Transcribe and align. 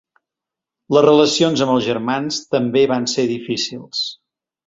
Les 0.95 1.03
relacions 1.05 1.63
amb 1.65 1.73
els 1.75 1.85
germans 1.89 2.41
també 2.55 2.83
van 2.95 3.07
ser 3.15 3.29
difícils. 3.35 4.03